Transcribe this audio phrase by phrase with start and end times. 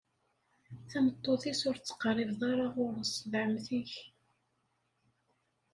[0.89, 3.93] Tameṭṭut-is, ur tettqerribeḍ ara ɣur-s: D ɛemmti-k.